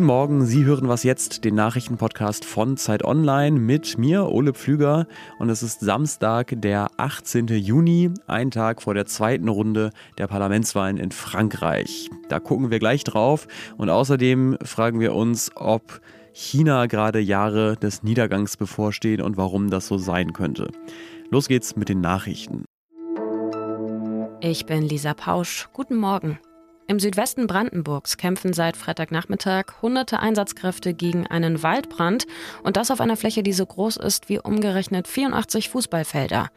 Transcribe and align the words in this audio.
Guten 0.00 0.06
Morgen, 0.06 0.46
Sie 0.46 0.64
hören 0.64 0.88
was 0.88 1.02
jetzt, 1.02 1.44
den 1.44 1.54
Nachrichtenpodcast 1.56 2.46
von 2.46 2.78
Zeit 2.78 3.04
Online 3.04 3.60
mit 3.60 3.98
mir, 3.98 4.30
Ole 4.32 4.54
Pflüger. 4.54 5.06
Und 5.38 5.50
es 5.50 5.62
ist 5.62 5.80
Samstag, 5.80 6.54
der 6.56 6.90
18. 6.96 7.48
Juni, 7.48 8.10
ein 8.26 8.50
Tag 8.50 8.80
vor 8.80 8.94
der 8.94 9.04
zweiten 9.04 9.48
Runde 9.48 9.90
der 10.16 10.26
Parlamentswahlen 10.26 10.96
in 10.96 11.10
Frankreich. 11.10 12.08
Da 12.30 12.40
gucken 12.40 12.70
wir 12.70 12.78
gleich 12.78 13.04
drauf. 13.04 13.46
Und 13.76 13.90
außerdem 13.90 14.56
fragen 14.62 15.00
wir 15.00 15.14
uns, 15.14 15.50
ob 15.54 16.00
China 16.32 16.86
gerade 16.86 17.20
Jahre 17.20 17.76
des 17.76 18.02
Niedergangs 18.02 18.56
bevorstehen 18.56 19.20
und 19.20 19.36
warum 19.36 19.68
das 19.68 19.86
so 19.86 19.98
sein 19.98 20.32
könnte. 20.32 20.70
Los 21.28 21.46
geht's 21.46 21.76
mit 21.76 21.90
den 21.90 22.00
Nachrichten. 22.00 22.64
Ich 24.40 24.64
bin 24.64 24.80
Lisa 24.80 25.12
Pausch. 25.12 25.68
Guten 25.74 25.96
Morgen. 25.96 26.38
Im 26.90 26.98
Südwesten 26.98 27.46
Brandenburgs 27.46 28.16
kämpfen 28.16 28.52
seit 28.52 28.76
Freitagnachmittag 28.76 29.80
hunderte 29.80 30.18
Einsatzkräfte 30.18 30.92
gegen 30.92 31.24
einen 31.24 31.62
Waldbrand 31.62 32.26
und 32.64 32.76
das 32.76 32.90
auf 32.90 33.00
einer 33.00 33.16
Fläche, 33.16 33.44
die 33.44 33.52
so 33.52 33.64
groß 33.64 33.96
ist 33.96 34.28
wie 34.28 34.40
umgerechnet 34.40 35.06
84 35.06 35.68
Fußballfelder. 35.68 36.48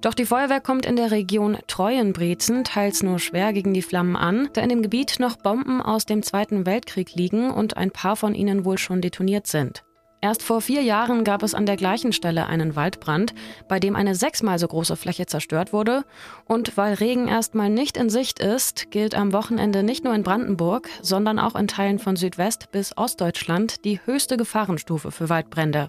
Doch 0.00 0.14
die 0.14 0.24
Feuerwehr 0.24 0.62
kommt 0.62 0.86
in 0.86 0.96
der 0.96 1.10
Region 1.10 1.58
Treuenbrezen 1.66 2.64
teils 2.64 3.02
nur 3.02 3.18
schwer 3.18 3.52
gegen 3.52 3.74
die 3.74 3.82
Flammen 3.82 4.16
an, 4.16 4.48
da 4.54 4.62
in 4.62 4.70
dem 4.70 4.80
Gebiet 4.80 5.20
noch 5.20 5.36
Bomben 5.36 5.82
aus 5.82 6.06
dem 6.06 6.22
Zweiten 6.22 6.64
Weltkrieg 6.64 7.14
liegen 7.14 7.50
und 7.50 7.76
ein 7.76 7.90
paar 7.90 8.16
von 8.16 8.34
ihnen 8.34 8.64
wohl 8.64 8.78
schon 8.78 9.02
detoniert 9.02 9.46
sind. 9.46 9.84
Erst 10.24 10.44
vor 10.44 10.60
vier 10.60 10.82
Jahren 10.82 11.24
gab 11.24 11.42
es 11.42 11.52
an 11.52 11.66
der 11.66 11.76
gleichen 11.76 12.12
Stelle 12.12 12.46
einen 12.46 12.76
Waldbrand, 12.76 13.34
bei 13.66 13.80
dem 13.80 13.96
eine 13.96 14.14
sechsmal 14.14 14.56
so 14.60 14.68
große 14.68 14.94
Fläche 14.94 15.26
zerstört 15.26 15.72
wurde. 15.72 16.04
Und 16.46 16.76
weil 16.76 16.94
Regen 16.94 17.26
erstmal 17.26 17.70
nicht 17.70 17.96
in 17.96 18.08
Sicht 18.08 18.38
ist, 18.38 18.92
gilt 18.92 19.16
am 19.16 19.32
Wochenende 19.32 19.82
nicht 19.82 20.04
nur 20.04 20.14
in 20.14 20.22
Brandenburg, 20.22 20.88
sondern 21.02 21.40
auch 21.40 21.56
in 21.56 21.66
Teilen 21.66 21.98
von 21.98 22.14
Südwest 22.14 22.70
bis 22.70 22.96
Ostdeutschland 22.96 23.84
die 23.84 23.98
höchste 24.04 24.36
Gefahrenstufe 24.36 25.10
für 25.10 25.28
Waldbrände. 25.28 25.88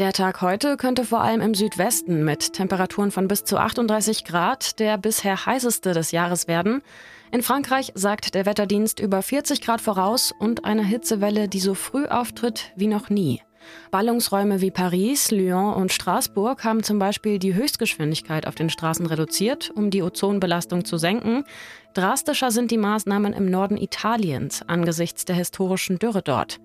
Der 0.00 0.12
Tag 0.12 0.42
heute 0.42 0.76
könnte 0.76 1.04
vor 1.04 1.20
allem 1.20 1.40
im 1.40 1.54
Südwesten 1.54 2.24
mit 2.24 2.54
Temperaturen 2.54 3.12
von 3.12 3.28
bis 3.28 3.44
zu 3.44 3.58
38 3.58 4.24
Grad 4.24 4.80
der 4.80 4.98
bisher 4.98 5.46
heißeste 5.46 5.92
des 5.92 6.10
Jahres 6.10 6.48
werden. 6.48 6.82
In 7.30 7.42
Frankreich 7.42 7.92
sagt 7.94 8.34
der 8.34 8.44
Wetterdienst 8.44 8.98
über 8.98 9.22
40 9.22 9.60
Grad 9.60 9.80
voraus 9.80 10.34
und 10.36 10.64
eine 10.64 10.84
Hitzewelle, 10.84 11.48
die 11.48 11.60
so 11.60 11.74
früh 11.74 12.06
auftritt 12.06 12.72
wie 12.74 12.88
noch 12.88 13.08
nie. 13.08 13.40
Ballungsräume 13.90 14.60
wie 14.60 14.70
Paris, 14.70 15.30
Lyon 15.30 15.74
und 15.74 15.92
Straßburg 15.92 16.64
haben 16.64 16.82
zum 16.82 16.98
Beispiel 16.98 17.38
die 17.38 17.54
Höchstgeschwindigkeit 17.54 18.46
auf 18.46 18.54
den 18.54 18.70
Straßen 18.70 19.06
reduziert, 19.06 19.70
um 19.74 19.90
die 19.90 20.02
Ozonbelastung 20.02 20.84
zu 20.84 20.98
senken. 20.98 21.44
Drastischer 21.94 22.50
sind 22.50 22.70
die 22.70 22.78
Maßnahmen 22.78 23.32
im 23.32 23.50
Norden 23.50 23.76
Italiens 23.76 24.62
angesichts 24.66 25.24
der 25.24 25.36
historischen 25.36 25.98
Dürre 25.98 26.22
dort. 26.22 26.60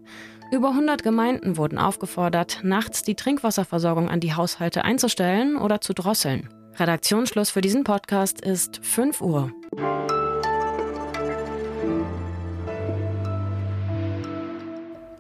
Über 0.52 0.70
100 0.70 1.02
Gemeinden 1.02 1.58
wurden 1.58 1.80
aufgefordert, 1.80 2.60
nachts 2.64 3.02
die 3.02 3.16
Trinkwasserversorgung 3.16 4.10
an 4.10 4.20
die 4.20 4.36
Haushalte 4.36 4.84
einzustellen 4.86 5.56
oder 5.58 5.82
zu 5.82 5.94
drosseln. 5.94 6.50
Redaktionsschluss 6.78 7.50
für 7.50 7.62
diesen 7.62 7.84
Podcast 7.84 8.42
ist 8.42 8.80
5 8.84 9.22
Uhr. 9.22 9.52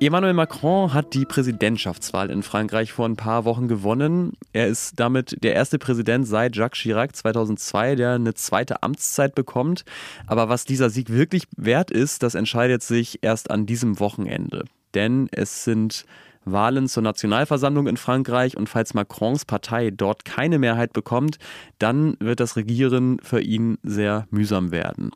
Emmanuel 0.08 0.34
Macron 0.34 0.94
hat 0.94 1.14
die 1.14 1.26
Präsidentschaftswahl 1.26 2.30
in 2.30 2.44
Frankreich 2.44 2.92
vor 2.92 3.06
ein 3.06 3.16
paar 3.16 3.46
Wochen 3.46 3.68
gewonnen. 3.68 4.34
Er 4.52 4.68
ist 4.68 5.00
damit 5.00 5.38
der 5.44 5.54
erste 5.54 5.80
Präsident 5.80 6.28
seit 6.28 6.56
Jacques 6.56 6.80
Chirac 6.80 7.16
2002, 7.16 7.95
der 7.95 8.12
eine 8.14 8.34
zweite 8.34 8.84
Amtszeit 8.84 9.36
bekommt. 9.36 9.86
Aber 10.28 10.50
was 10.50 10.66
dieser 10.66 10.90
Sieg 10.90 11.10
wirklich 11.10 11.44
wert 11.56 11.92
ist, 11.92 12.23
das 12.23 12.36
entscheidet 12.36 12.84
sich 12.84 13.20
erst 13.22 13.52
an 13.52 13.66
diesem 13.66 14.00
Wochenende. 14.00 14.66
Denn 14.94 15.30
es 15.32 15.64
sind 15.64 16.06
Wahlen 16.45 16.88
zur 16.88 17.04
Nationalversammlung 17.04 17.88
in 17.88 17.98
Frankreich 17.98 18.58
und 18.58 18.67
falls 18.67 18.94
Macrons 18.94 19.45
Partei 19.45 19.92
dort 19.92 20.26
keine 20.26 20.60
Mehrheit 20.60 20.92
bekommt, 20.94 21.38
dann 21.80 22.17
wird 22.20 22.39
das 22.39 22.58
Regieren 22.58 23.20
für 23.23 23.42
ihn 23.42 23.77
sehr 23.83 24.27
mühsam 24.32 24.72
werden. 24.72 25.11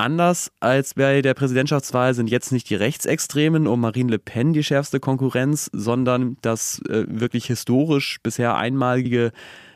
Anders 0.00 0.50
als 0.60 0.94
bei 0.94 1.20
der 1.20 1.34
Präsidentschaftswahl 1.34 2.14
sind 2.14 2.30
jetzt 2.30 2.52
nicht 2.52 2.70
die 2.70 2.74
Rechtsextremen 2.74 3.66
um 3.66 3.82
Marine 3.82 4.12
Le 4.12 4.18
Pen 4.18 4.54
die 4.54 4.64
schärfste 4.64 4.98
Konkurrenz, 4.98 5.68
sondern 5.74 6.38
das 6.40 6.80
äh, 6.88 7.04
wirklich 7.06 7.44
historisch 7.44 8.16
bisher 8.22 8.56
einmalige 8.56 9.30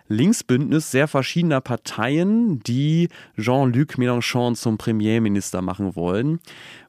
Linksbündnis 0.09 0.91
sehr 0.91 1.09
verschiedener 1.09 1.61
Parteien, 1.61 2.61
die 2.61 3.11
Jean-Luc 3.39 3.99
Mélenchon 3.99 4.55
zum 4.55 4.79
Premierminister 4.79 5.61
machen 5.61 5.95
wollen. 5.95 6.41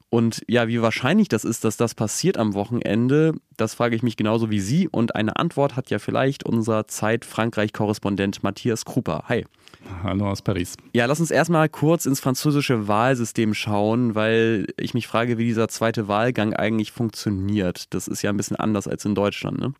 Und 0.08 0.42
ja, 0.46 0.68
wie 0.68 0.80
wahrscheinlich 0.82 1.28
das 1.28 1.44
ist, 1.44 1.64
dass 1.64 1.76
das 1.76 1.94
passiert 1.94 2.38
am 2.38 2.54
Wochenende, 2.54 3.34
das 3.56 3.74
frage 3.74 3.96
ich 3.96 4.02
mich 4.02 4.16
genauso 4.16 4.50
wie 4.50 4.60
Sie. 4.60 4.88
Und 4.88 5.16
eine 5.16 5.36
Antwort 5.36 5.74
hat 5.76 5.90
ja 5.90 5.98
vielleicht 5.98 6.44
unser 6.44 6.86
Zeit-Frankreich-Korrespondent 6.86 8.42
Matthias 8.42 8.84
Kruper. 8.84 9.24
Hi. 9.28 9.44
Hallo 10.02 10.30
aus 10.30 10.42
Paris. 10.42 10.76
Ja, 10.92 11.06
lass 11.06 11.20
uns 11.20 11.30
erstmal 11.30 11.68
kurz 11.68 12.06
ins 12.06 12.20
französische 12.20 12.88
Wahlsystem 12.88 13.54
schauen, 13.54 14.14
weil 14.14 14.66
ich 14.78 14.94
mich 14.94 15.06
frage, 15.06 15.38
wie 15.38 15.44
dieser 15.44 15.68
zweite 15.68 16.08
Wahlgang 16.08 16.54
eigentlich 16.54 16.92
funktioniert. 16.92 17.92
Das 17.94 18.08
ist 18.08 18.22
ja 18.22 18.30
ein 18.30 18.36
bisschen 18.36 18.56
anders 18.56 18.88
als 18.88 19.04
in 19.04 19.14
Deutschland, 19.14 19.58
ne? 19.58 19.74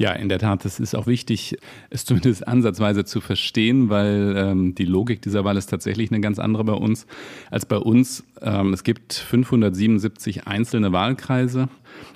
Ja, 0.00 0.12
in 0.12 0.30
der 0.30 0.38
Tat, 0.38 0.64
es 0.64 0.80
ist 0.80 0.94
auch 0.94 1.06
wichtig, 1.06 1.58
es 1.90 2.06
zumindest 2.06 2.48
ansatzweise 2.48 3.04
zu 3.04 3.20
verstehen, 3.20 3.90
weil 3.90 4.34
ähm, 4.34 4.74
die 4.74 4.86
Logik 4.86 5.20
dieser 5.20 5.44
Wahl 5.44 5.58
ist 5.58 5.66
tatsächlich 5.66 6.10
eine 6.10 6.22
ganz 6.22 6.38
andere 6.38 6.64
bei 6.64 6.72
uns 6.72 7.06
als 7.50 7.66
bei 7.66 7.76
uns. 7.76 8.24
Ähm, 8.40 8.72
es 8.72 8.82
gibt 8.82 9.12
577 9.12 10.46
einzelne 10.46 10.92
Wahlkreise 10.92 11.68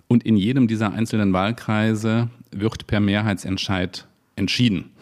und 0.08 0.24
in 0.24 0.38
jedem 0.38 0.66
dieser 0.66 0.94
einzelnen 0.94 1.34
Wahlkreise 1.34 2.30
wird 2.50 2.86
per 2.86 3.00
Mehrheitsentscheid 3.00 4.06
entschieden. 4.34 4.92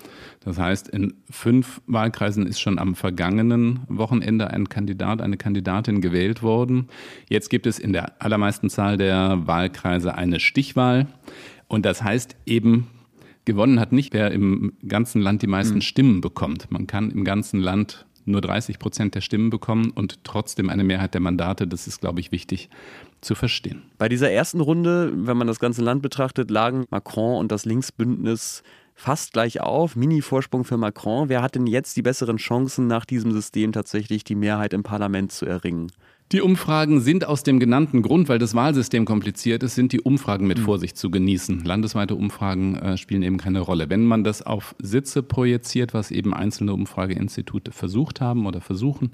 Das 0.45 0.59
heißt, 0.59 0.89
in 0.89 1.15
fünf 1.31 1.81
Wahlkreisen 1.87 2.49
ist 2.49 2.61
schon 2.61 2.81
am 2.81 2.97
vergangenen 2.97 3.83
Wochenende 3.87 4.51
ein 4.51 4.69
Kandidat, 4.69 5.23
eine 5.23 5.37
Kandidatin 5.37 6.01
gewählt 6.01 6.43
worden. 6.43 6.89
Jetzt 7.29 7.49
gibt 7.49 7.69
es 7.69 7.79
in 7.79 7.93
der 7.93 8.21
allermeisten 8.21 8.71
Zahl 8.71 8.97
der 8.97 9.47
Wahlkreise 9.47 10.17
eine 10.17 10.41
Stichwahl. 10.41 11.07
Und 11.73 11.87
das 11.87 12.03
heißt 12.03 12.37
eben, 12.45 12.89
gewonnen 13.47 13.81
hat 13.81 13.93
nicht, 13.93 14.13
wer 14.13 14.31
im 14.31 14.75
ganzen 14.87 15.23
Land 15.23 15.41
die 15.41 15.47
meisten 15.47 15.77
mhm. 15.77 15.81
Stimmen 15.81 16.21
bekommt. 16.21 16.71
Man 16.71 16.87
kann 16.87 17.11
im 17.11 17.25
ganzen 17.25 17.61
Land 17.61 18.05
nur 18.27 18.43
30 18.43 18.79
Prozent 18.79 19.15
der 19.15 19.23
Stimmen 19.23 19.49
bekommen 19.49 19.91
und 19.91 20.23
trotzdem 20.23 20.69
eine 20.69 20.85
Mehrheit 20.85 21.15
der 21.15 21.23
Mandate. 21.23 21.67
Das 21.67 21.87
ist, 21.87 22.03
glaube 22.03 22.21
ich, 22.21 22.31
wichtig 22.31 22.69
zu 23.23 23.35
verstehen. 23.35 23.85
Bei 23.97 24.11
dieser 24.11 24.31
ersten 24.31 24.61
Runde, 24.61 25.13
wenn 25.15 25.39
man 25.39 25.47
das 25.47 25.61
ganze 25.61 25.81
Land 25.81 26.03
betrachtet, 26.03 26.51
lagen 26.51 26.85
Macron 26.91 27.39
und 27.39 27.51
das 27.51 27.65
Linksbündnis 27.65 28.63
fast 28.95 29.33
gleich 29.33 29.63
auf. 29.63 29.97
Mini-Vorsprung 29.97 30.65
für 30.65 30.77
Macron. 30.77 31.31
Wer 31.31 31.41
hat 31.41 31.55
denn 31.55 31.67
jetzt 31.67 31.97
die 31.97 32.03
besseren 32.03 32.37
Chancen, 32.37 32.87
nach 32.87 33.07
diesem 33.07 33.33
System 33.33 33.73
tatsächlich 33.73 34.25
die 34.25 34.35
Mehrheit 34.35 34.75
im 34.75 34.83
Parlament 34.83 35.33
zu 35.33 35.47
erringen? 35.47 35.91
Die 36.33 36.41
Umfragen 36.41 37.01
sind 37.01 37.27
aus 37.27 37.43
dem 37.43 37.61
genannten 37.61 38.01
Grund, 38.01 38.31
weil 38.31 38.39
das 38.39 38.55
Wahlsystem 38.55 39.05
kompliziert 39.05 39.63
ist, 39.63 39.75
sind 39.75 39.93
die 39.93 40.01
Umfragen 40.01 40.47
mit 40.47 40.57
hm. 40.59 40.65
Vorsicht 40.65 40.97
zu 40.97 41.11
genießen. 41.11 41.63
Landesweite 41.63 42.15
Umfragen 42.15 42.75
äh, 42.77 42.97
spielen 42.97 43.23
eben 43.23 43.37
keine 43.37 43.61
Rolle. 43.61 43.91
Wenn 43.91 44.07
man 44.07 44.25
das 44.25 44.41
auf 44.41 44.75
Sitze 44.79 45.23
projiziert, 45.23 45.93
was 45.93 46.11
eben 46.11 46.33
einzelne 46.33 46.73
Umfrageinstitute 46.73 47.71
versucht 47.71 48.23
haben 48.23 48.47
oder 48.47 48.63
versuchen, 48.63 49.13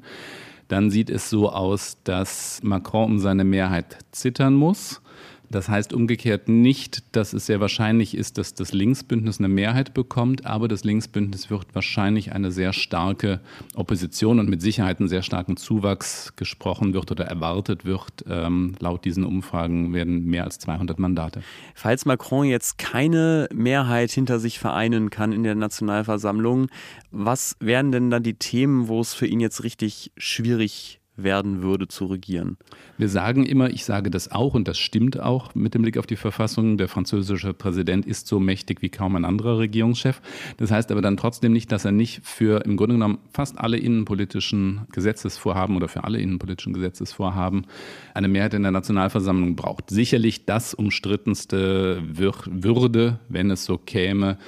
dann 0.68 0.90
sieht 0.90 1.10
es 1.10 1.28
so 1.28 1.50
aus, 1.50 1.98
dass 2.04 2.60
Macron 2.62 3.12
um 3.12 3.18
seine 3.18 3.42
Mehrheit 3.42 3.98
zittern 4.12 4.54
muss. 4.54 5.02
Das 5.50 5.68
heißt 5.68 5.92
umgekehrt 5.92 6.48
nicht, 6.48 7.16
dass 7.16 7.32
es 7.32 7.46
sehr 7.46 7.60
wahrscheinlich 7.60 8.16
ist, 8.16 8.38
dass 8.38 8.54
das 8.54 8.72
Linksbündnis 8.72 9.38
eine 9.38 9.48
Mehrheit 9.48 9.94
bekommt, 9.94 10.44
aber 10.44 10.68
das 10.68 10.84
Linksbündnis 10.84 11.50
wird 11.50 11.74
wahrscheinlich 11.74 12.32
eine 12.32 12.52
sehr 12.52 12.72
starke 12.72 13.40
Opposition 13.74 14.38
und 14.38 14.48
mit 14.48 14.60
Sicherheit 14.60 15.00
einen 15.00 15.08
sehr 15.08 15.22
starken 15.22 15.56
Zuwachs 15.56 16.34
gesprochen 16.36 16.92
wird 16.92 17.10
oder 17.10 17.24
erwartet 17.24 17.84
wird. 17.84 18.24
Ähm, 18.28 18.74
laut 18.80 19.04
diesen 19.04 19.24
Umfragen 19.24 19.94
werden 19.94 20.26
mehr 20.26 20.44
als 20.44 20.58
200 20.58 20.98
Mandate. 20.98 21.42
Falls 21.74 22.04
Macron 22.04 22.46
jetzt 22.46 22.78
keine 22.78 23.48
Mehrheit 23.52 24.10
hinter 24.10 24.38
sich 24.38 24.58
vereinen 24.58 25.10
kann 25.10 25.32
in 25.32 25.42
der 25.42 25.54
Nationalversammlung, 25.54 26.68
was 27.10 27.56
wären 27.60 27.90
denn 27.90 28.10
dann 28.10 28.22
die 28.22 28.34
Themen, 28.34 28.88
wo 28.88 29.00
es 29.00 29.14
für 29.14 29.26
ihn 29.26 29.40
jetzt 29.40 29.64
richtig 29.64 30.12
schwierig 30.16 31.00
werden 31.22 31.62
würde 31.62 31.88
zu 31.88 32.06
regieren. 32.06 32.56
Wir 32.96 33.08
sagen 33.08 33.44
immer, 33.44 33.70
ich 33.70 33.84
sage 33.84 34.10
das 34.10 34.30
auch 34.30 34.54
und 34.54 34.68
das 34.68 34.78
stimmt 34.78 35.20
auch 35.20 35.54
mit 35.54 35.74
dem 35.74 35.82
Blick 35.82 35.98
auf 35.98 36.06
die 36.06 36.16
Verfassung, 36.16 36.78
der 36.78 36.88
französische 36.88 37.52
Präsident 37.52 38.06
ist 38.06 38.26
so 38.26 38.40
mächtig 38.40 38.82
wie 38.82 38.88
kaum 38.88 39.16
ein 39.16 39.24
anderer 39.24 39.58
Regierungschef. 39.58 40.20
Das 40.56 40.70
heißt 40.70 40.90
aber 40.90 41.02
dann 41.02 41.16
trotzdem 41.16 41.52
nicht, 41.52 41.72
dass 41.72 41.84
er 41.84 41.92
nicht 41.92 42.20
für 42.24 42.64
im 42.64 42.76
Grunde 42.76 42.94
genommen 42.94 43.18
fast 43.32 43.58
alle 43.58 43.76
innenpolitischen 43.76 44.86
Gesetzesvorhaben 44.92 45.76
oder 45.76 45.88
für 45.88 46.04
alle 46.04 46.20
innenpolitischen 46.20 46.72
Gesetzesvorhaben 46.72 47.66
eine 48.14 48.28
Mehrheit 48.28 48.54
in 48.54 48.62
der 48.62 48.72
Nationalversammlung 48.72 49.56
braucht. 49.56 49.90
Sicherlich 49.90 50.46
das 50.46 50.74
umstrittenste 50.74 52.02
Würde, 52.06 53.18
wenn 53.28 53.50
es 53.50 53.64
so 53.64 53.78
käme, 53.78 54.38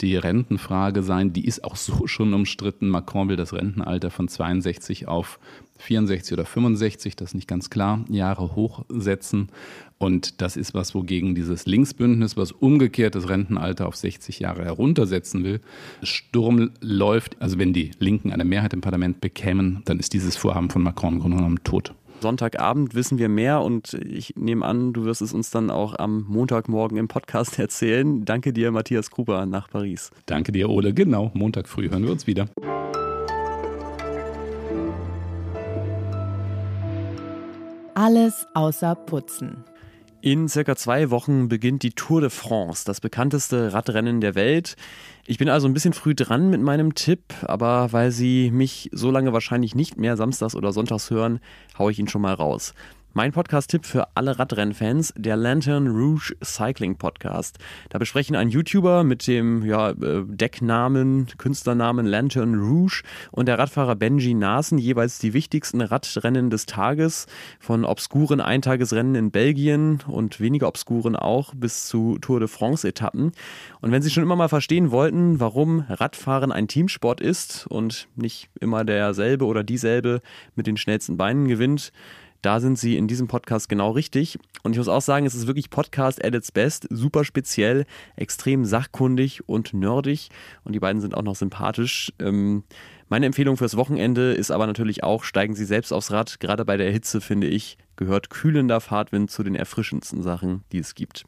die 0.00 0.16
Rentenfrage 0.16 1.02
sein. 1.02 1.32
Die 1.32 1.44
ist 1.44 1.64
auch 1.64 1.76
so 1.76 2.06
schon 2.06 2.34
umstritten. 2.34 2.88
Macron 2.88 3.28
will 3.28 3.36
das 3.36 3.52
Rentenalter 3.52 4.10
von 4.10 4.28
62 4.28 5.08
auf 5.08 5.38
64 5.80 6.32
oder 6.32 6.44
65, 6.44 7.16
das 7.16 7.30
ist 7.30 7.34
nicht 7.34 7.48
ganz 7.48 7.70
klar, 7.70 8.04
Jahre 8.08 8.54
hochsetzen. 8.54 9.48
Und 9.98 10.40
das 10.40 10.56
ist 10.56 10.72
was, 10.72 10.94
wogegen 10.94 11.34
dieses 11.34 11.66
Linksbündnis, 11.66 12.36
was 12.36 12.52
umgekehrt 12.52 13.14
das 13.14 13.28
Rentenalter 13.28 13.86
auf 13.86 13.96
60 13.96 14.40
Jahre 14.40 14.64
heruntersetzen 14.64 15.44
will, 15.44 15.60
Sturm 16.02 16.70
läuft. 16.80 17.40
Also 17.40 17.58
wenn 17.58 17.74
die 17.74 17.90
Linken 17.98 18.32
eine 18.32 18.44
Mehrheit 18.44 18.72
im 18.72 18.80
Parlament 18.80 19.20
bekämen, 19.20 19.82
dann 19.84 19.98
ist 19.98 20.14
dieses 20.14 20.36
Vorhaben 20.36 20.70
von 20.70 20.82
Macron 20.82 21.14
im 21.14 21.20
Grunde 21.20 21.36
genommen 21.36 21.60
tot. 21.64 21.94
Sonntagabend 22.20 22.94
wissen 22.94 23.18
wir 23.18 23.28
mehr 23.28 23.62
und 23.62 23.94
ich 23.94 24.34
nehme 24.36 24.64
an, 24.64 24.92
du 24.92 25.04
wirst 25.04 25.22
es 25.22 25.32
uns 25.32 25.50
dann 25.50 25.70
auch 25.70 25.98
am 25.98 26.24
Montagmorgen 26.28 26.98
im 26.98 27.08
Podcast 27.08 27.58
erzählen. 27.58 28.24
Danke 28.24 28.52
dir, 28.52 28.70
Matthias 28.70 29.10
Gruber, 29.10 29.46
nach 29.46 29.70
Paris. 29.70 30.10
Danke 30.26 30.52
dir, 30.52 30.68
Ole. 30.68 30.94
Genau, 30.94 31.30
Montag 31.34 31.68
früh 31.68 31.90
hören 31.90 32.04
wir 32.04 32.10
uns 32.10 32.26
wieder. 32.26 32.48
Alles 38.00 38.48
außer 38.54 38.94
Putzen. 38.94 39.62
In 40.22 40.48
circa 40.48 40.74
zwei 40.74 41.10
Wochen 41.10 41.48
beginnt 41.50 41.82
die 41.82 41.90
Tour 41.90 42.22
de 42.22 42.30
France, 42.30 42.82
das 42.86 42.98
bekannteste 42.98 43.74
Radrennen 43.74 44.22
der 44.22 44.34
Welt. 44.34 44.76
Ich 45.26 45.36
bin 45.36 45.50
also 45.50 45.68
ein 45.68 45.74
bisschen 45.74 45.92
früh 45.92 46.14
dran 46.14 46.48
mit 46.48 46.62
meinem 46.62 46.94
Tipp, 46.94 47.34
aber 47.42 47.92
weil 47.92 48.10
Sie 48.10 48.50
mich 48.50 48.88
so 48.94 49.10
lange 49.10 49.34
wahrscheinlich 49.34 49.74
nicht 49.74 49.98
mehr 49.98 50.16
samstags 50.16 50.54
oder 50.54 50.72
sonntags 50.72 51.10
hören, 51.10 51.40
haue 51.78 51.92
ich 51.92 51.98
ihn 51.98 52.08
schon 52.08 52.22
mal 52.22 52.32
raus. 52.32 52.72
Mein 53.12 53.32
Podcast-Tipp 53.32 53.86
für 53.86 54.06
alle 54.14 54.38
Radrennfans, 54.38 55.12
der 55.16 55.34
Lantern 55.34 55.88
Rouge 55.88 56.32
Cycling 56.44 56.96
Podcast. 56.96 57.58
Da 57.88 57.98
besprechen 57.98 58.36
ein 58.36 58.50
YouTuber 58.50 59.02
mit 59.02 59.26
dem 59.26 59.64
ja, 59.64 59.90
äh, 59.90 60.22
Decknamen, 60.24 61.26
Künstlernamen 61.36 62.06
Lantern 62.06 62.54
Rouge 62.54 63.02
und 63.32 63.46
der 63.46 63.58
Radfahrer 63.58 63.96
Benji 63.96 64.34
Nasen 64.34 64.78
jeweils 64.78 65.18
die 65.18 65.32
wichtigsten 65.34 65.80
Radrennen 65.80 66.50
des 66.50 66.66
Tages, 66.66 67.26
von 67.58 67.84
obskuren 67.84 68.40
Eintagesrennen 68.40 69.16
in 69.16 69.30
Belgien 69.32 70.04
und 70.06 70.38
weniger 70.38 70.68
obskuren 70.68 71.16
auch 71.16 71.52
bis 71.56 71.88
zu 71.88 72.16
Tour 72.20 72.38
de 72.38 72.46
France-Etappen. 72.46 73.32
Und 73.80 73.90
wenn 73.90 74.02
Sie 74.02 74.10
schon 74.10 74.22
immer 74.22 74.36
mal 74.36 74.48
verstehen 74.48 74.92
wollten, 74.92 75.40
warum 75.40 75.80
Radfahren 75.88 76.52
ein 76.52 76.68
Teamsport 76.68 77.20
ist 77.20 77.66
und 77.66 78.06
nicht 78.14 78.50
immer 78.60 78.84
derselbe 78.84 79.46
oder 79.46 79.64
dieselbe 79.64 80.20
mit 80.54 80.68
den 80.68 80.76
schnellsten 80.76 81.16
Beinen 81.16 81.48
gewinnt, 81.48 81.90
da 82.42 82.60
sind 82.60 82.78
sie 82.78 82.96
in 82.96 83.08
diesem 83.08 83.28
Podcast 83.28 83.68
genau 83.68 83.90
richtig. 83.90 84.38
Und 84.62 84.72
ich 84.72 84.78
muss 84.78 84.88
auch 84.88 85.02
sagen, 85.02 85.26
es 85.26 85.34
ist 85.34 85.46
wirklich 85.46 85.70
Podcast 85.70 86.24
at 86.24 86.34
its 86.34 86.52
best. 86.52 86.86
Super 86.90 87.24
speziell, 87.24 87.84
extrem 88.16 88.64
sachkundig 88.64 89.48
und 89.48 89.74
nerdig. 89.74 90.30
Und 90.64 90.74
die 90.74 90.80
beiden 90.80 91.00
sind 91.00 91.14
auch 91.14 91.22
noch 91.22 91.36
sympathisch. 91.36 92.12
Ähm, 92.18 92.64
meine 93.08 93.26
Empfehlung 93.26 93.56
fürs 93.56 93.76
Wochenende 93.76 94.32
ist 94.32 94.50
aber 94.50 94.66
natürlich 94.66 95.02
auch, 95.02 95.24
steigen 95.24 95.54
Sie 95.54 95.64
selbst 95.64 95.92
aufs 95.92 96.12
Rad. 96.12 96.40
Gerade 96.40 96.64
bei 96.64 96.76
der 96.76 96.90
Hitze, 96.90 97.20
finde 97.20 97.48
ich, 97.48 97.76
gehört 97.96 98.30
kühlender 98.30 98.80
Fahrtwind 98.80 99.30
zu 99.30 99.42
den 99.42 99.54
erfrischendsten 99.54 100.22
Sachen, 100.22 100.62
die 100.72 100.78
es 100.78 100.94
gibt. 100.94 101.24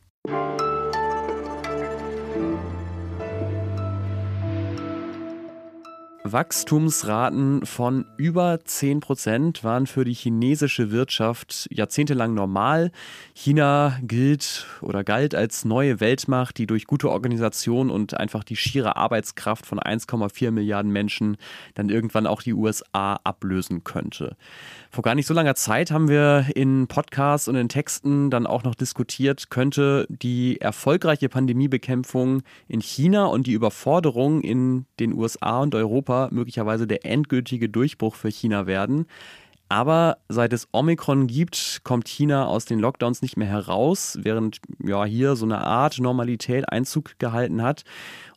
Wachstumsraten 6.33 7.67
von 7.67 8.07
über 8.17 8.61
10 8.65 9.01
Prozent 9.01 9.65
waren 9.65 9.87
für 9.87 10.05
die 10.05 10.15
chinesische 10.15 10.91
Wirtschaft 10.91 11.69
jahrzehntelang 11.71 12.33
normal. 12.33 12.91
China 13.35 13.99
gilt 14.03 14.67
oder 14.81 15.05
galt 15.05 15.35
als 15.35 15.65
neue 15.65 16.01
Weltmacht, 16.01 16.57
die 16.59 16.67
durch 16.67 16.87
gute 16.87 17.11
Organisation 17.11 17.91
und 17.91 18.19
einfach 18.19 18.45
die 18.45 18.57
schiere 18.57 18.97
Arbeitskraft 18.97 19.67
von 19.67 19.79
1,4 19.79 20.51
Milliarden 20.51 20.91
Menschen 20.91 21.37
dann 21.75 21.91
irgendwann 21.91 22.27
auch 22.27 22.43
die 22.43 22.55
USA 22.55 23.21
ablösen 23.25 23.85
könnte. 23.85 24.37
Vor 24.91 25.03
gar 25.03 25.15
nicht 25.15 25.27
so 25.27 25.35
langer 25.35 25.55
Zeit 25.55 25.91
haben 25.91 26.09
wir 26.09 26.47
in 26.55 26.87
Podcasts 26.87 27.49
und 27.49 27.57
in 27.57 27.69
Texten 27.69 28.31
dann 28.31 28.47
auch 28.47 28.63
noch 28.63 28.75
diskutiert, 28.75 29.51
könnte 29.51 30.07
die 30.09 30.61
erfolgreiche 30.61 31.29
Pandemiebekämpfung 31.29 32.43
in 32.69 32.81
China 32.81 33.27
und 33.27 33.47
die 33.47 33.53
Überforderung 33.53 34.41
in 34.43 34.87
den 34.99 35.13
USA 35.13 35.61
und 35.61 35.75
Europa 35.75 36.22
möglicherweise 36.31 36.87
der 36.87 37.05
endgültige 37.05 37.69
Durchbruch 37.69 38.15
für 38.15 38.31
China 38.31 38.67
werden. 38.67 39.07
Aber 39.69 40.19
seit 40.29 40.53
es 40.53 40.69
Omikron 40.73 41.29
gibt, 41.29 41.81
kommt 41.83 42.07
China 42.07 42.45
aus 42.45 42.67
den 42.67 42.79
Lockdowns 42.79 43.23
nicht 43.23 43.39
mehr 43.39 43.49
heraus, 43.49 44.19
während 44.21 44.61
ja 44.85 45.05
hier 45.07 45.35
so 45.35 45.47
eine 45.47 45.63
Art 45.63 45.99
Normalität 45.99 46.69
Einzug 46.69 47.19
gehalten 47.19 47.63
hat. 47.63 47.85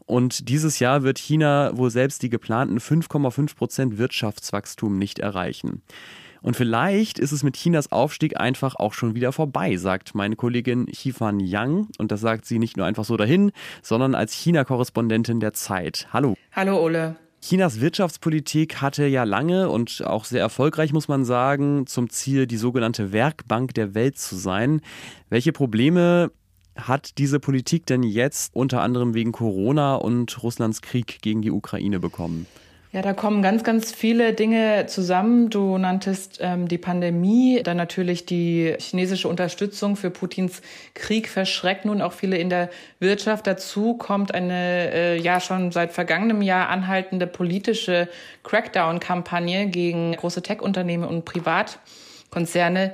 Und 0.05 0.47
dieses 0.47 0.79
Jahr 0.79 1.03
wird 1.03 1.17
China 1.17 1.71
wohl 1.75 1.89
selbst 1.89 2.23
die 2.23 2.29
geplanten 2.29 2.77
5,5 2.77 3.55
Prozent 3.57 3.97
Wirtschaftswachstum 3.97 4.97
nicht 4.97 5.19
erreichen. 5.19 5.81
Und 6.41 6.55
vielleicht 6.55 7.17
ist 7.17 7.31
es 7.31 7.43
mit 7.43 7.57
Chinas 7.57 7.91
Aufstieg 7.91 8.39
einfach 8.39 8.75
auch 8.75 8.93
schon 8.93 9.15
wieder 9.15 9.31
vorbei, 9.31 9.77
sagt 9.77 10.13
meine 10.13 10.35
Kollegin 10.35 10.85
Xifan 10.85 11.39
Yang. 11.39 11.87
Und 11.97 12.11
das 12.11 12.21
sagt 12.21 12.45
sie 12.45 12.59
nicht 12.59 12.77
nur 12.77 12.85
einfach 12.85 13.03
so 13.03 13.17
dahin, 13.17 13.51
sondern 13.81 14.13
als 14.13 14.31
China-Korrespondentin 14.33 15.39
der 15.39 15.53
Zeit. 15.53 16.07
Hallo. 16.13 16.35
Hallo, 16.53 16.81
Ole. 16.81 17.15
Chinas 17.47 17.79
Wirtschaftspolitik 17.79 18.81
hatte 18.81 19.05
ja 19.05 19.23
lange 19.23 19.69
und 19.69 20.03
auch 20.03 20.25
sehr 20.25 20.41
erfolgreich, 20.41 20.93
muss 20.93 21.07
man 21.07 21.25
sagen, 21.25 21.85
zum 21.85 22.09
Ziel, 22.09 22.47
die 22.47 22.57
sogenannte 22.57 23.11
Werkbank 23.11 23.75
der 23.75 23.93
Welt 23.93 24.17
zu 24.17 24.35
sein. 24.35 24.81
Welche 25.29 25.51
Probleme 25.51 26.31
hat 26.75 27.19
diese 27.19 27.39
Politik 27.39 27.85
denn 27.85 28.01
jetzt 28.01 28.55
unter 28.55 28.81
anderem 28.81 29.13
wegen 29.13 29.31
Corona 29.31 29.93
und 29.93 30.41
Russlands 30.41 30.81
Krieg 30.81 31.21
gegen 31.21 31.43
die 31.43 31.51
Ukraine 31.51 31.99
bekommen? 31.99 32.47
Ja, 32.95 33.01
da 33.01 33.11
kommen 33.11 33.41
ganz, 33.41 33.65
ganz 33.65 33.91
viele 33.91 34.31
Dinge 34.31 34.85
zusammen. 34.85 35.49
Du 35.49 35.77
nanntest 35.77 36.39
ähm, 36.39 36.69
die 36.69 36.77
Pandemie, 36.77 37.59
dann 37.61 37.75
natürlich 37.75 38.25
die 38.25 38.73
chinesische 38.79 39.27
Unterstützung 39.27 39.97
für 39.97 40.09
Putins 40.09 40.61
Krieg 40.93 41.27
verschreckt 41.27 41.83
nun 41.83 42.01
auch 42.01 42.13
viele 42.13 42.37
in 42.37 42.49
der 42.49 42.69
Wirtschaft. 42.99 43.47
Dazu 43.47 43.95
kommt 43.95 44.33
eine 44.33 44.93
äh, 44.93 45.19
ja 45.19 45.41
schon 45.41 45.73
seit 45.73 45.91
vergangenem 45.91 46.41
Jahr 46.41 46.69
anhaltende 46.69 47.27
politische 47.27 48.07
Crackdown-Kampagne 48.43 49.67
gegen 49.67 50.13
große 50.13 50.41
Tech-Unternehmen 50.41 51.03
und 51.03 51.25
Privatkonzerne 51.25 52.93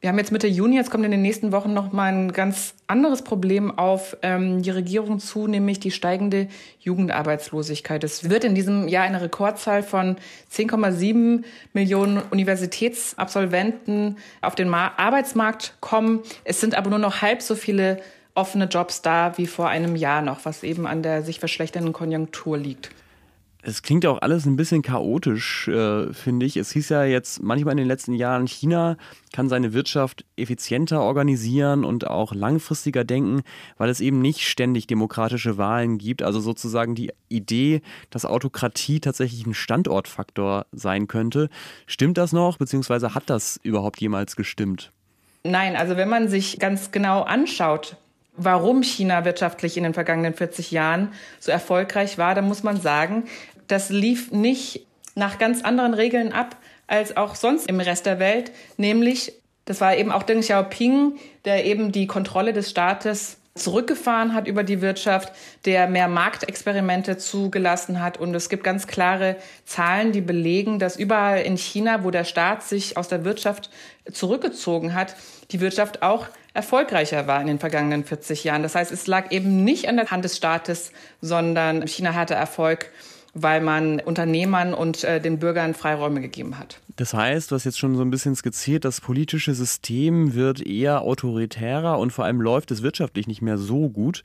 wir 0.00 0.08
haben 0.08 0.16
jetzt 0.16 0.32
Mitte 0.32 0.46
Juni, 0.46 0.76
jetzt 0.76 0.90
kommt 0.90 1.04
in 1.04 1.10
den 1.10 1.20
nächsten 1.20 1.52
Wochen 1.52 1.74
noch 1.74 1.92
mal 1.92 2.10
ein 2.10 2.32
ganz 2.32 2.74
anderes 2.86 3.20
Problem 3.20 3.76
auf 3.76 4.16
ähm, 4.22 4.62
die 4.62 4.70
Regierung 4.70 5.18
zu, 5.18 5.46
nämlich 5.46 5.78
die 5.78 5.90
steigende 5.90 6.48
Jugendarbeitslosigkeit. 6.78 8.02
Es 8.02 8.30
wird 8.30 8.44
in 8.44 8.54
diesem 8.54 8.88
Jahr 8.88 9.04
eine 9.04 9.20
Rekordzahl 9.20 9.82
von 9.82 10.16
10,7 10.50 11.44
Millionen 11.74 12.22
Universitätsabsolventen 12.30 14.16
auf 14.40 14.54
den 14.54 14.70
Ma 14.70 14.92
Arbeitsmarkt 14.96 15.74
kommen. 15.80 16.20
Es 16.44 16.60
sind 16.60 16.74
aber 16.74 16.88
nur 16.88 16.98
noch 16.98 17.20
halb 17.20 17.42
so 17.42 17.54
viele 17.54 18.00
offene 18.34 18.64
Jobs 18.64 19.02
da 19.02 19.36
wie 19.36 19.46
vor 19.46 19.68
einem 19.68 19.96
Jahr 19.96 20.22
noch, 20.22 20.46
was 20.46 20.62
eben 20.62 20.86
an 20.86 21.02
der 21.02 21.22
sich 21.22 21.40
verschlechternden 21.40 21.92
Konjunktur 21.92 22.56
liegt. 22.56 22.90
Es 23.62 23.82
klingt 23.82 24.06
auch 24.06 24.22
alles 24.22 24.46
ein 24.46 24.56
bisschen 24.56 24.82
chaotisch, 24.82 25.68
äh, 25.68 26.12
finde 26.12 26.46
ich. 26.46 26.56
Es 26.56 26.72
hieß 26.72 26.88
ja 26.88 27.04
jetzt 27.04 27.42
manchmal 27.42 27.72
in 27.72 27.78
den 27.78 27.88
letzten 27.88 28.14
Jahren, 28.14 28.46
China 28.46 28.96
kann 29.32 29.48
seine 29.48 29.72
Wirtschaft 29.72 30.24
effizienter 30.36 31.02
organisieren 31.02 31.84
und 31.84 32.06
auch 32.06 32.34
langfristiger 32.34 33.04
denken, 33.04 33.42
weil 33.76 33.90
es 33.90 34.00
eben 34.00 34.20
nicht 34.20 34.48
ständig 34.48 34.86
demokratische 34.86 35.58
Wahlen 35.58 35.98
gibt. 35.98 36.22
Also 36.22 36.40
sozusagen 36.40 36.94
die 36.94 37.12
Idee, 37.28 37.82
dass 38.10 38.24
Autokratie 38.24 39.00
tatsächlich 39.00 39.46
ein 39.46 39.54
Standortfaktor 39.54 40.66
sein 40.72 41.06
könnte. 41.06 41.48
Stimmt 41.86 42.18
das 42.18 42.32
noch, 42.32 42.56
beziehungsweise 42.56 43.14
hat 43.14 43.28
das 43.28 43.60
überhaupt 43.62 44.00
jemals 44.00 44.36
gestimmt? 44.36 44.92
Nein, 45.44 45.76
also 45.76 45.96
wenn 45.96 46.08
man 46.08 46.28
sich 46.28 46.58
ganz 46.58 46.90
genau 46.90 47.22
anschaut, 47.22 47.96
warum 48.36 48.82
China 48.82 49.24
wirtschaftlich 49.24 49.76
in 49.76 49.84
den 49.84 49.94
vergangenen 49.94 50.34
40 50.34 50.70
Jahren 50.70 51.12
so 51.38 51.52
erfolgreich 51.52 52.18
war, 52.18 52.34
dann 52.34 52.46
muss 52.46 52.62
man 52.62 52.80
sagen, 52.80 53.24
das 53.70 53.90
lief 53.90 54.32
nicht 54.32 54.86
nach 55.14 55.38
ganz 55.38 55.62
anderen 55.62 55.94
Regeln 55.94 56.32
ab 56.32 56.56
als 56.86 57.16
auch 57.16 57.34
sonst 57.34 57.68
im 57.68 57.80
Rest 57.80 58.06
der 58.06 58.18
Welt, 58.18 58.50
nämlich 58.76 59.32
das 59.64 59.80
war 59.80 59.96
eben 59.96 60.10
auch 60.10 60.24
Deng 60.24 60.40
Xiaoping, 60.40 61.18
der 61.44 61.64
eben 61.64 61.92
die 61.92 62.08
Kontrolle 62.08 62.52
des 62.52 62.70
Staates 62.70 63.36
zurückgefahren 63.54 64.34
hat 64.34 64.46
über 64.46 64.64
die 64.64 64.80
Wirtschaft, 64.80 65.32
der 65.64 65.86
mehr 65.86 66.08
Marktexperimente 66.08 67.18
zugelassen 67.18 68.00
hat. 68.00 68.16
Und 68.16 68.34
es 68.34 68.48
gibt 68.48 68.64
ganz 68.64 68.86
klare 68.86 69.36
Zahlen, 69.64 70.12
die 70.12 70.20
belegen, 70.20 70.78
dass 70.78 70.96
überall 70.96 71.42
in 71.42 71.56
China, 71.56 72.04
wo 72.04 72.10
der 72.10 72.24
Staat 72.24 72.62
sich 72.62 72.96
aus 72.96 73.08
der 73.08 73.24
Wirtschaft 73.24 73.70
zurückgezogen 74.10 74.94
hat, 74.94 75.14
die 75.50 75.60
Wirtschaft 75.60 76.02
auch 76.02 76.26
erfolgreicher 76.54 77.26
war 77.26 77.40
in 77.40 77.46
den 77.46 77.58
vergangenen 77.58 78.04
40 78.04 78.44
Jahren. 78.44 78.62
Das 78.62 78.74
heißt, 78.74 78.90
es 78.90 79.06
lag 79.06 79.30
eben 79.30 79.62
nicht 79.62 79.88
an 79.88 79.96
der 79.96 80.10
Hand 80.10 80.24
des 80.24 80.36
Staates, 80.36 80.92
sondern 81.20 81.86
China 81.86 82.14
hatte 82.14 82.34
Erfolg 82.34 82.90
weil 83.34 83.60
man 83.60 84.00
Unternehmern 84.00 84.74
und 84.74 85.04
äh, 85.04 85.20
den 85.20 85.38
Bürgern 85.38 85.74
Freiräume 85.74 86.20
gegeben 86.20 86.58
hat. 86.58 86.80
Das 86.96 87.14
heißt, 87.14 87.50
du 87.50 87.54
hast 87.54 87.64
jetzt 87.64 87.78
schon 87.78 87.96
so 87.96 88.02
ein 88.02 88.10
bisschen 88.10 88.34
skizziert, 88.34 88.84
das 88.84 89.00
politische 89.00 89.54
System 89.54 90.34
wird 90.34 90.64
eher 90.64 91.02
autoritärer 91.02 91.98
und 91.98 92.12
vor 92.12 92.24
allem 92.24 92.40
läuft 92.40 92.70
es 92.70 92.82
wirtschaftlich 92.82 93.26
nicht 93.26 93.42
mehr 93.42 93.58
so 93.58 93.88
gut. 93.88 94.22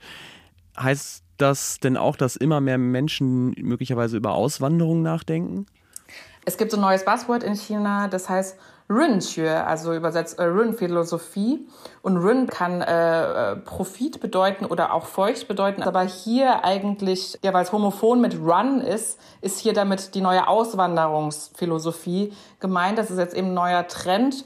Heißt 0.78 1.22
das 1.38 1.78
denn 1.80 1.96
auch, 1.96 2.16
dass 2.16 2.36
immer 2.36 2.60
mehr 2.60 2.78
Menschen 2.78 3.54
möglicherweise 3.60 4.16
über 4.16 4.34
Auswanderung 4.34 5.02
nachdenken? 5.02 5.66
Es 6.44 6.56
gibt 6.56 6.70
so 6.70 6.76
ein 6.76 6.82
neues 6.82 7.04
Buzzword 7.04 7.42
in 7.42 7.54
China, 7.54 8.08
das 8.08 8.28
heißt 8.28 8.56
Ren-Tue, 8.88 9.64
also 9.64 9.94
übersetzt 9.94 10.38
äh, 10.38 10.44
Ren-Philosophie. 10.44 11.66
Und 12.02 12.18
Ren 12.18 12.46
kann 12.46 12.82
äh, 12.82 13.52
äh, 13.52 13.56
Profit 13.56 14.20
bedeuten 14.20 14.64
oder 14.64 14.92
auch 14.94 15.06
Feucht 15.06 15.48
bedeuten. 15.48 15.82
Aber 15.82 16.02
hier 16.02 16.64
eigentlich, 16.64 17.38
ja, 17.42 17.52
weil 17.52 17.64
es 17.64 17.72
homophon 17.72 18.20
mit 18.20 18.38
Run 18.38 18.80
ist, 18.80 19.18
ist 19.40 19.58
hier 19.58 19.72
damit 19.72 20.14
die 20.14 20.20
neue 20.20 20.46
Auswanderungsphilosophie 20.46 22.32
gemeint. 22.60 22.98
Das 22.98 23.10
ist 23.10 23.18
jetzt 23.18 23.34
eben 23.34 23.48
ein 23.48 23.54
neuer 23.54 23.86
Trend. 23.88 24.44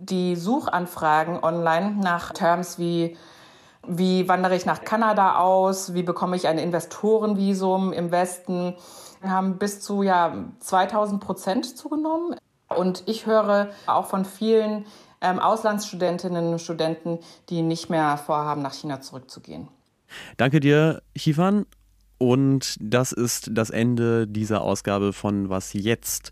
Die 0.00 0.36
Suchanfragen 0.36 1.42
online 1.42 1.96
nach 2.02 2.32
Terms 2.32 2.78
wie 2.78 3.16
wie 3.86 4.26
wandere 4.28 4.56
ich 4.56 4.64
nach 4.64 4.82
Kanada 4.82 5.36
aus? 5.36 5.92
Wie 5.92 6.02
bekomme 6.02 6.36
ich 6.36 6.48
ein 6.48 6.56
Investorenvisum 6.56 7.92
im 7.92 8.10
Westen? 8.10 8.76
haben 9.30 9.58
bis 9.58 9.80
zu 9.80 10.02
ja, 10.02 10.34
2000 10.60 11.20
Prozent 11.22 11.76
zugenommen. 11.76 12.36
Und 12.68 13.02
ich 13.06 13.26
höre 13.26 13.70
auch 13.86 14.06
von 14.06 14.24
vielen 14.24 14.86
ähm, 15.20 15.38
Auslandsstudentinnen 15.38 16.52
und 16.52 16.60
Studenten, 16.60 17.18
die 17.48 17.62
nicht 17.62 17.90
mehr 17.90 18.16
vorhaben, 18.18 18.62
nach 18.62 18.74
China 18.74 19.00
zurückzugehen. 19.00 19.68
Danke 20.36 20.60
dir, 20.60 21.02
Chifan. 21.16 21.66
Und 22.18 22.76
das 22.80 23.12
ist 23.12 23.50
das 23.52 23.70
Ende 23.70 24.26
dieser 24.26 24.62
Ausgabe 24.62 25.12
von 25.12 25.48
Was 25.48 25.72
jetzt? 25.72 26.30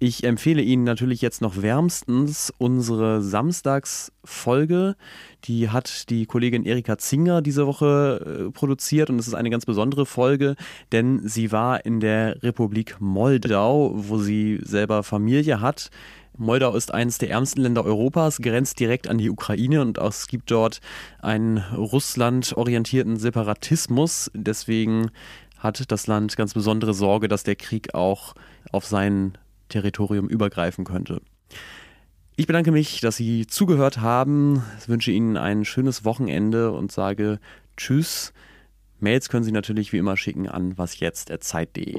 Ich 0.00 0.22
empfehle 0.22 0.62
Ihnen 0.62 0.84
natürlich 0.84 1.20
jetzt 1.22 1.42
noch 1.42 1.60
wärmstens 1.60 2.52
unsere 2.56 3.20
Samstagsfolge. 3.20 4.94
Die 5.42 5.70
hat 5.70 6.08
die 6.10 6.26
Kollegin 6.26 6.64
Erika 6.64 6.98
Zinger 6.98 7.42
diese 7.42 7.66
Woche 7.66 8.46
äh, 8.46 8.52
produziert 8.52 9.10
und 9.10 9.18
es 9.18 9.26
ist 9.26 9.34
eine 9.34 9.50
ganz 9.50 9.66
besondere 9.66 10.06
Folge, 10.06 10.54
denn 10.92 11.26
sie 11.26 11.50
war 11.50 11.84
in 11.84 11.98
der 11.98 12.40
Republik 12.44 13.00
Moldau, 13.00 13.92
wo 13.96 14.18
sie 14.18 14.60
selber 14.62 15.02
Familie 15.02 15.60
hat. 15.60 15.90
Moldau 16.36 16.76
ist 16.76 16.94
eines 16.94 17.18
der 17.18 17.30
ärmsten 17.30 17.62
Länder 17.62 17.84
Europas, 17.84 18.38
grenzt 18.38 18.78
direkt 18.78 19.08
an 19.08 19.18
die 19.18 19.30
Ukraine 19.30 19.82
und 19.82 19.98
es 19.98 20.28
gibt 20.28 20.52
dort 20.52 20.80
einen 21.20 21.58
russlandorientierten 21.58 23.16
Separatismus. 23.16 24.30
Deswegen 24.32 25.10
hat 25.58 25.90
das 25.90 26.06
Land 26.06 26.36
ganz 26.36 26.54
besondere 26.54 26.94
Sorge, 26.94 27.26
dass 27.26 27.42
der 27.42 27.56
Krieg 27.56 27.94
auch 27.94 28.34
auf 28.70 28.86
seinen 28.86 29.36
Territorium 29.68 30.28
übergreifen 30.28 30.84
könnte. 30.84 31.20
Ich 32.36 32.46
bedanke 32.46 32.70
mich, 32.70 33.00
dass 33.00 33.16
Sie 33.16 33.46
zugehört 33.46 34.00
haben. 34.00 34.62
Ich 34.80 34.88
wünsche 34.88 35.10
Ihnen 35.10 35.36
ein 35.36 35.64
schönes 35.64 36.04
Wochenende 36.04 36.70
und 36.72 36.92
sage 36.92 37.40
Tschüss. 37.76 38.32
Mails 39.00 39.28
können 39.28 39.44
Sie 39.44 39.52
natürlich 39.52 39.92
wie 39.92 39.98
immer 39.98 40.16
schicken 40.16 40.48
an 40.48 40.78
wasjetzt.zeit.de. 40.78 41.98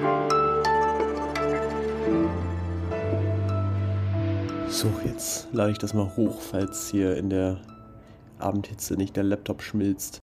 So, 4.70 4.88
jetzt 5.06 5.48
lade 5.52 5.72
ich 5.72 5.78
das 5.78 5.94
mal 5.94 6.16
hoch, 6.16 6.40
falls 6.42 6.90
hier 6.90 7.18
in 7.18 7.30
der 7.30 7.60
Abendhitze 8.38 8.96
nicht 8.96 9.16
der 9.16 9.24
Laptop 9.24 9.62
schmilzt. 9.62 10.18